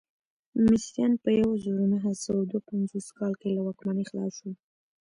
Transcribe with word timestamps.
مصریان 0.65 1.13
په 1.23 1.29
یو 1.39 1.49
زرو 1.63 1.83
نهه 1.93 2.11
سوه 2.23 2.41
دوه 2.49 2.61
پنځوس 2.69 3.07
کال 3.17 3.33
کې 3.39 3.49
له 3.55 3.61
واکمنۍ 3.65 4.03
خلاص 4.09 4.31
شول. 4.39 4.53